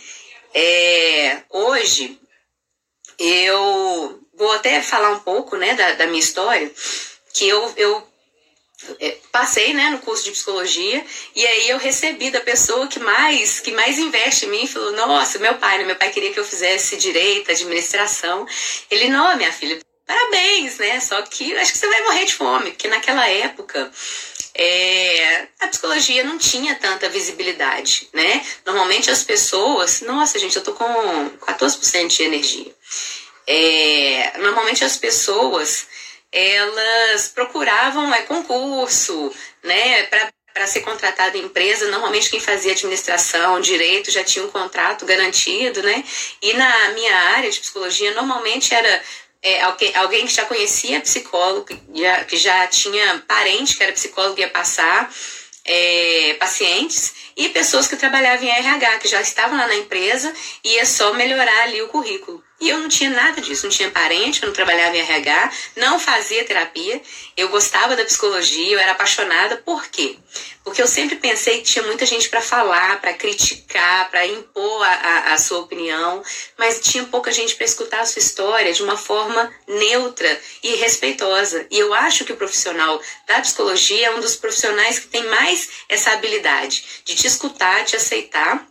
É, 0.53 1.43
hoje 1.49 2.17
eu 3.19 4.25
vou 4.33 4.51
até 4.53 4.81
falar 4.81 5.11
um 5.11 5.19
pouco, 5.19 5.57
né, 5.57 5.73
da, 5.73 5.93
da 5.93 6.07
minha 6.07 6.19
história 6.19 6.71
que 7.35 7.47
eu, 7.47 7.73
eu 7.75 8.07
é, 8.99 9.17
passei 9.31 9.73
né, 9.73 9.89
no 9.89 9.99
curso 9.99 10.23
de 10.23 10.31
psicologia 10.31 11.05
e 11.35 11.45
aí 11.45 11.69
eu 11.69 11.77
recebi 11.77 12.31
da 12.31 12.39
pessoa 12.39 12.87
que 12.87 12.99
mais 12.99 13.59
que 13.59 13.71
mais 13.71 13.99
investe 13.99 14.45
em 14.45 14.49
mim 14.49 14.67
falou 14.67 14.93
nossa 14.93 15.37
meu 15.39 15.55
pai 15.55 15.77
né, 15.77 15.85
meu 15.85 15.95
pai 15.95 16.09
queria 16.11 16.31
que 16.31 16.39
eu 16.39 16.45
fizesse 16.45 16.95
direito 16.97 17.51
administração. 17.51 18.47
Ele 18.89 19.09
não 19.09 19.35
minha 19.35 19.51
filha 19.51 19.79
parabéns 20.07 20.77
né 20.77 20.99
só 21.01 21.21
que 21.23 21.55
acho 21.57 21.73
que 21.73 21.77
você 21.77 21.87
vai 21.87 22.03
morrer 22.03 22.25
de 22.25 22.33
fome. 22.33 22.71
Porque 22.71 22.87
naquela 22.87 23.27
época 23.27 23.91
é, 24.53 25.47
a 25.59 25.67
psicologia 25.67 26.23
não 26.23 26.37
tinha 26.37 26.75
tanta 26.75 27.09
visibilidade 27.09 28.07
né? 28.13 28.45
Normalmente 28.65 29.11
as 29.11 29.23
pessoas 29.23 30.01
nossa 30.01 30.39
gente 30.39 30.55
eu 30.55 30.63
tô 30.63 30.73
com 30.73 30.85
14% 31.47 32.07
de 32.07 32.23
energia. 32.23 32.75
É, 33.47 34.37
normalmente 34.39 34.83
as 34.83 34.97
pessoas 34.97 35.87
elas 36.35 37.29
procuravam 37.29 38.13
é, 38.13 38.23
concurso, 38.23 39.33
né, 39.63 40.03
para 40.03 40.67
ser 40.67 40.81
contratada 40.81 41.37
em 41.37 41.45
empresa, 41.45 41.89
normalmente 41.89 42.29
quem 42.29 42.41
fazia 42.41 42.73
administração, 42.73 43.61
direito, 43.61 44.11
já 44.11 44.23
tinha 44.23 44.43
um 44.43 44.51
contrato 44.51 45.05
garantido, 45.05 45.81
né? 45.81 46.03
E 46.41 46.53
na 46.53 46.89
minha 46.89 47.15
área 47.35 47.49
de 47.49 47.59
psicologia, 47.59 48.13
normalmente 48.13 48.73
era 48.73 49.01
é, 49.41 49.61
alguém 49.95 50.25
que 50.25 50.33
já 50.33 50.45
conhecia 50.45 51.01
psicólogo, 51.01 51.65
que 51.65 51.79
já, 51.93 52.23
que 52.25 52.37
já 52.37 52.67
tinha 52.67 53.23
parente 53.27 53.77
que 53.77 53.83
era 53.83 53.93
psicólogo 53.93 54.39
e 54.39 54.41
ia 54.41 54.49
passar 54.49 55.13
é, 55.65 56.35
pacientes, 56.39 57.13
e 57.35 57.49
pessoas 57.49 57.87
que 57.87 57.95
trabalhavam 57.95 58.45
em 58.45 58.51
RH, 58.51 58.99
que 58.99 59.07
já 59.07 59.21
estavam 59.21 59.57
lá 59.57 59.67
na 59.67 59.75
empresa, 59.75 60.33
e 60.63 60.75
ia 60.75 60.85
só 60.85 61.13
melhorar 61.13 61.63
ali 61.63 61.81
o 61.81 61.87
currículo. 61.87 62.43
E 62.59 62.69
eu 62.69 62.79
não 62.79 62.87
tinha 62.87 63.09
nada 63.09 63.41
disso, 63.41 63.63
não 63.63 63.71
tinha 63.71 63.91
parente, 63.91 64.41
eu 64.41 64.47
não 64.47 64.53
trabalhava 64.53 64.95
em 64.95 65.01
RH, 65.01 65.51
não 65.75 65.99
fazia 65.99 66.45
terapia, 66.45 67.01
eu 67.35 67.49
gostava 67.49 67.97
da 67.97 68.05
psicologia, 68.05 68.71
eu 68.71 68.79
era 68.79 68.93
apaixonada. 68.93 69.57
Por 69.57 69.85
quê? 69.87 70.17
Porque 70.63 70.81
eu 70.81 70.87
sempre 70.87 71.17
pensei 71.17 71.57
que 71.57 71.65
tinha 71.65 71.85
muita 71.85 72.05
gente 72.05 72.29
para 72.29 72.41
falar, 72.41 73.01
para 73.01 73.13
criticar, 73.13 74.09
para 74.09 74.25
impor 74.25 74.83
a, 74.83 74.89
a, 74.89 75.33
a, 75.33 75.37
sua 75.37 75.59
opinião, 75.59 76.23
mas 76.57 76.79
tinha 76.79 77.03
pouca 77.03 77.29
gente 77.29 77.55
para 77.55 77.65
escutar 77.65 77.99
a 77.99 78.05
sua 78.05 78.21
história 78.21 78.71
de 78.71 78.81
uma 78.81 78.97
forma 78.97 79.53
neutra 79.67 80.41
e 80.63 80.75
respeitosa. 80.75 81.67
E 81.69 81.77
eu 81.77 81.93
acho 81.93 82.23
que 82.23 82.31
o 82.31 82.37
profissional 82.37 83.01
da 83.27 83.41
psicologia 83.41 84.07
é 84.07 84.15
um 84.15 84.21
dos 84.21 84.37
profissionais 84.37 84.97
que 84.97 85.07
tem 85.07 85.25
mais 85.25 85.69
essa 85.89 86.11
habilidade 86.13 87.03
de 87.03 87.15
te 87.15 87.27
escutar, 87.27 87.83
te 87.83 87.97
aceitar 87.97 88.65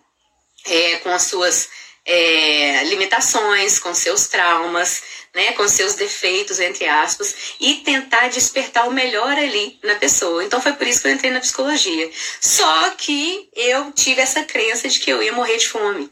é, 0.65 0.97
com 0.97 1.11
as 1.11 1.25
suas 1.25 1.69
é, 2.07 2.85
limitações, 2.85 3.79
com 3.79 3.95
seus 3.95 4.27
traumas, 4.27 5.03
né, 5.35 5.53
com 5.53 5.67
seus 5.69 5.95
defeitos, 5.95 6.61
entre 6.61 6.87
aspas, 6.87 7.35
e 7.61 7.77
tentar 7.77 8.29
despertar 8.29 8.89
o 8.89 8.93
melhor 8.93 9.37
ali 9.37 9.79
na 9.83 9.97
pessoa. 9.97 10.45
Então 10.45 10.61
foi 10.61 10.73
por 10.75 10.87
isso 10.87 11.03
que 11.03 11.09
eu 11.09 11.13
entrei 11.13 11.31
na 11.31 11.41
psicologia. 11.41 12.11
Só 12.41 12.91
que 12.91 13.49
eu 13.55 13.91
tive 13.93 14.21
essa 14.21 14.45
crença 14.45 14.89
de 14.89 14.99
que 14.99 15.11
eu 15.11 15.23
ia 15.23 15.33
morrer 15.33 15.57
de 15.57 15.69
fome. 15.69 16.11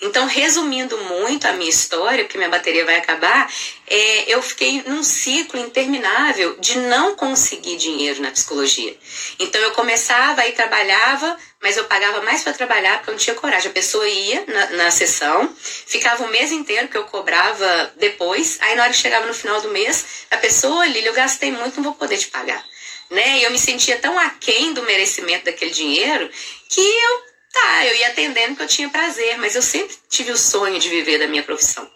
Então, 0.00 0.26
resumindo 0.26 0.96
muito 0.98 1.46
a 1.46 1.52
minha 1.52 1.70
história, 1.70 2.24
porque 2.24 2.36
minha 2.36 2.50
bateria 2.50 2.84
vai 2.84 2.96
acabar, 2.96 3.50
é, 3.86 4.24
eu 4.32 4.42
fiquei 4.42 4.82
num 4.86 5.02
ciclo 5.02 5.58
interminável 5.58 6.56
de 6.60 6.78
não 6.78 7.16
conseguir 7.16 7.76
dinheiro 7.76 8.20
na 8.20 8.30
psicologia. 8.30 8.96
Então, 9.38 9.60
eu 9.60 9.72
começava 9.72 10.46
e 10.46 10.52
trabalhava, 10.52 11.36
mas 11.62 11.76
eu 11.76 11.84
pagava 11.84 12.20
mais 12.20 12.42
para 12.42 12.52
trabalhar 12.52 12.98
porque 12.98 13.10
eu 13.10 13.14
não 13.14 13.18
tinha 13.18 13.36
coragem. 13.36 13.70
A 13.70 13.74
pessoa 13.74 14.06
ia 14.06 14.44
na, 14.46 14.66
na 14.84 14.90
sessão, 14.90 15.50
ficava 15.56 16.24
o 16.24 16.30
mês 16.30 16.52
inteiro 16.52 16.88
que 16.88 16.98
eu 16.98 17.04
cobrava 17.04 17.92
depois, 17.96 18.58
aí 18.64 18.76
na 18.76 18.82
hora 18.84 18.92
que 18.92 18.98
chegava 18.98 19.26
no 19.26 19.34
final 19.34 19.60
do 19.60 19.68
mês, 19.68 20.26
a 20.30 20.36
pessoa, 20.36 20.86
Lili, 20.86 21.06
eu 21.06 21.14
gastei 21.14 21.52
muito, 21.52 21.76
não 21.76 21.84
vou 21.84 21.94
poder 21.94 22.18
te 22.18 22.28
pagar. 22.28 22.64
Né? 23.10 23.38
E 23.38 23.42
eu 23.44 23.50
me 23.50 23.58
sentia 23.58 23.98
tão 23.98 24.18
aquém 24.18 24.72
do 24.72 24.82
merecimento 24.82 25.44
daquele 25.44 25.70
dinheiro 25.70 26.30
que 26.68 26.80
eu 26.80 27.34
Tá, 27.54 27.86
eu 27.86 27.94
ia 27.94 28.08
atendendo 28.08 28.48
porque 28.48 28.64
eu 28.64 28.68
tinha 28.68 28.88
prazer, 28.88 29.38
mas 29.38 29.54
eu 29.54 29.62
sempre 29.62 29.94
tive 30.10 30.32
o 30.32 30.36
sonho 30.36 30.76
de 30.76 30.88
viver 30.88 31.20
da 31.20 31.28
minha 31.28 31.42
profissão. 31.44 31.88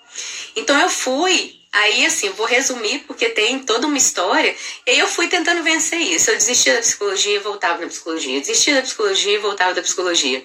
Então 0.55 0.79
eu 0.79 0.89
fui, 0.89 1.57
aí 1.73 2.07
assim, 2.07 2.31
vou 2.31 2.47
resumir 2.47 3.01
porque 3.09 3.29
tem 3.31 3.59
toda 3.59 3.89
uma 3.89 3.99
história, 3.99 4.55
e 4.87 4.97
eu 4.97 5.09
fui 5.09 5.27
tentando 5.27 5.65
vencer 5.65 5.99
isso. 5.99 6.31
Eu 6.31 6.37
desistia 6.37 6.75
da 6.75 6.81
psicologia 6.81 7.35
e 7.35 7.41
voltava 7.41 7.81
na 7.81 7.89
psicologia, 7.89 8.39
desistia 8.39 8.77
da 8.77 8.83
psicologia 8.83 9.35
e 9.35 9.39
voltava 9.39 9.75
da 9.75 9.83
psicologia. 9.83 10.45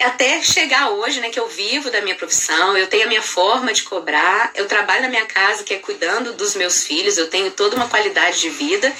Até 0.00 0.42
chegar 0.42 0.90
hoje, 0.90 1.20
né, 1.20 1.30
que 1.30 1.38
eu 1.38 1.48
vivo 1.48 1.90
da 1.90 2.00
minha 2.00 2.14
profissão, 2.14 2.76
eu 2.76 2.86
tenho 2.86 3.04
a 3.04 3.08
minha 3.08 3.22
forma 3.22 3.72
de 3.72 3.82
cobrar, 3.82 4.50
eu 4.54 4.66
trabalho 4.66 5.02
na 5.02 5.08
minha 5.08 5.26
casa, 5.26 5.64
que 5.64 5.74
é 5.74 5.78
cuidando 5.78 6.32
dos 6.32 6.54
meus 6.54 6.84
filhos, 6.84 7.16
eu 7.16 7.28
tenho 7.28 7.50
toda 7.50 7.76
uma 7.76 7.88
qualidade 7.88 8.40
de 8.40 8.50
vida 8.50 8.92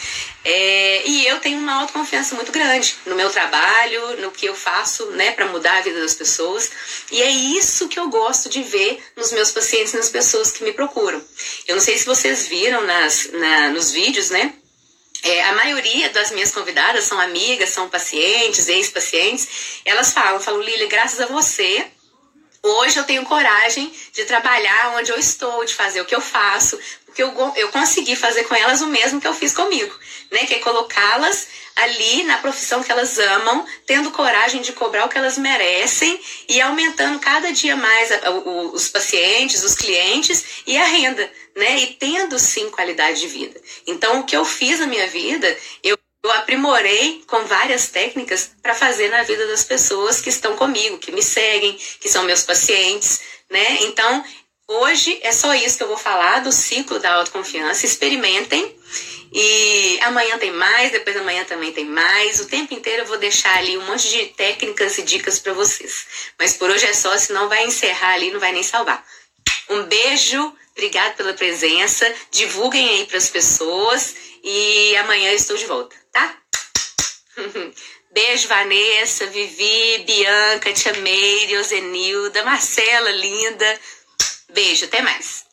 é, 0.44 1.02
e 1.06 1.26
eu 1.26 1.40
tenho 1.40 1.58
uma 1.58 1.80
autoconfiança 1.80 2.34
muito 2.36 2.52
grande 2.52 2.96
no 3.04 3.16
meu 3.16 3.28
trabalho, 3.30 4.20
no 4.20 4.30
que 4.30 4.46
eu 4.46 4.54
faço, 4.54 5.06
né, 5.10 5.32
para 5.32 5.46
mudar 5.46 5.78
a 5.78 5.80
vida 5.80 6.00
das 6.00 6.14
pessoas. 6.14 6.70
E 7.10 7.20
é 7.20 7.30
isso 7.30 7.88
que 7.88 7.98
eu 7.98 8.08
gosto 8.08 8.48
de 8.48 8.62
ver 8.62 9.02
nos 9.16 9.32
meus 9.32 9.50
pacientes, 9.50 9.92
nas 9.92 10.08
pessoas 10.08 10.52
que 10.52 10.62
me 10.62 10.72
procuram. 10.72 11.22
Eu 11.66 11.74
não 11.74 11.82
sei 11.82 11.98
se 11.98 12.06
vocês 12.06 12.46
viram 12.46 12.82
nas, 12.86 13.28
na, 13.32 13.70
nos 13.70 13.90
vídeos, 13.90 14.30
né? 14.30 14.54
É, 15.26 15.42
a 15.42 15.54
maioria 15.54 16.08
das 16.10 16.30
minhas 16.30 16.52
convidadas 16.52 17.02
são 17.02 17.18
amigas, 17.18 17.70
são 17.70 17.88
pacientes, 17.88 18.68
ex-pacientes. 18.68 19.80
Elas 19.84 20.12
falam, 20.12 20.38
falam, 20.38 20.62
Lili, 20.62 20.86
graças 20.86 21.20
a 21.20 21.26
você, 21.26 21.84
hoje 22.66 22.98
eu 22.98 23.04
tenho 23.04 23.24
coragem 23.24 23.92
de 24.12 24.24
trabalhar 24.24 24.96
onde 24.96 25.10
eu 25.10 25.18
estou, 25.18 25.64
de 25.64 25.74
fazer 25.74 26.00
o 26.00 26.04
que 26.04 26.14
eu 26.14 26.20
faço, 26.20 26.78
porque 27.04 27.22
eu, 27.22 27.52
eu 27.56 27.68
consegui 27.70 28.14
fazer 28.14 28.44
com 28.44 28.54
elas 28.54 28.82
o 28.82 28.88
mesmo 28.88 29.20
que 29.20 29.26
eu 29.26 29.32
fiz 29.32 29.54
comigo, 29.54 29.94
né? 30.30 30.44
Que 30.46 30.54
é 30.54 30.58
colocá-las 30.58 31.46
ali 31.74 32.22
na 32.24 32.38
profissão 32.38 32.82
que 32.82 32.90
elas 32.90 33.18
amam, 33.18 33.64
tendo 33.86 34.10
coragem 34.10 34.62
de 34.62 34.72
cobrar 34.72 35.04
o 35.04 35.08
que 35.08 35.18
elas 35.18 35.36
merecem 35.38 36.20
e 36.48 36.60
aumentando 36.60 37.18
cada 37.18 37.52
dia 37.52 37.76
mais 37.76 38.10
a, 38.12 38.30
o, 38.30 38.74
os 38.74 38.88
pacientes, 38.88 39.62
os 39.62 39.74
clientes 39.74 40.62
e 40.66 40.76
a 40.76 40.84
renda, 40.84 41.30
né? 41.54 41.78
E 41.78 41.86
tendo 41.94 42.38
sim 42.38 42.70
qualidade 42.70 43.20
de 43.20 43.28
vida. 43.28 43.60
Então, 43.86 44.20
o 44.20 44.24
que 44.24 44.36
eu 44.36 44.44
fiz 44.44 44.80
na 44.80 44.86
minha 44.86 45.06
vida, 45.06 45.56
eu 45.82 45.96
eu 46.26 46.32
aprimorei 46.32 47.22
com 47.26 47.44
várias 47.44 47.88
técnicas 47.88 48.50
para 48.60 48.74
fazer 48.74 49.08
na 49.10 49.22
vida 49.22 49.46
das 49.46 49.62
pessoas 49.62 50.20
que 50.20 50.28
estão 50.28 50.56
comigo, 50.56 50.98
que 50.98 51.12
me 51.12 51.22
seguem, 51.22 51.74
que 52.00 52.08
são 52.08 52.24
meus 52.24 52.42
pacientes, 52.42 53.20
né? 53.48 53.78
Então, 53.82 54.24
hoje 54.66 55.18
é 55.22 55.30
só 55.30 55.54
isso 55.54 55.76
que 55.76 55.84
eu 55.84 55.88
vou 55.88 55.96
falar 55.96 56.40
do 56.40 56.50
ciclo 56.50 56.98
da 56.98 57.14
autoconfiança. 57.14 57.86
Experimentem 57.86 58.76
e 59.32 59.98
amanhã 60.02 60.36
tem 60.38 60.50
mais, 60.50 60.90
depois 60.90 61.14
da 61.14 61.22
manhã 61.22 61.44
também 61.44 61.72
tem 61.72 61.84
mais. 61.84 62.40
O 62.40 62.46
tempo 62.46 62.74
inteiro 62.74 63.02
eu 63.02 63.06
vou 63.06 63.18
deixar 63.18 63.56
ali 63.58 63.78
um 63.78 63.86
monte 63.86 64.08
de 64.08 64.26
técnicas 64.26 64.98
e 64.98 65.02
dicas 65.02 65.38
para 65.38 65.52
vocês. 65.52 66.06
Mas 66.36 66.54
por 66.54 66.68
hoje 66.68 66.86
é 66.86 66.92
só, 66.92 67.16
senão 67.16 67.48
vai 67.48 67.64
encerrar 67.64 68.14
ali, 68.14 68.32
não 68.32 68.40
vai 68.40 68.50
nem 68.50 68.64
salvar. 68.64 69.04
Um 69.70 69.84
beijo, 69.84 70.52
obrigado 70.76 71.16
pela 71.16 71.32
presença. 71.32 72.14
Divulguem 72.30 72.88
aí 72.88 73.06
para 73.06 73.16
as 73.16 73.30
pessoas 73.30 74.14
e 74.44 74.94
amanhã 74.98 75.30
eu 75.30 75.36
estou 75.36 75.56
de 75.56 75.64
volta, 75.64 75.96
tá? 76.12 76.38
Beijo, 78.12 78.48
Vanessa, 78.48 79.26
Vivi, 79.26 80.04
Bianca, 80.06 80.72
Tia 80.72 80.92
Meire, 80.94 81.58
Ozenilda, 81.58 82.44
Marcela, 82.44 83.10
linda. 83.10 83.80
Beijo, 84.50 84.84
até 84.84 85.02
mais. 85.02 85.45